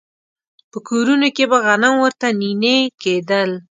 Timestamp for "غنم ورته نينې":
1.65-2.77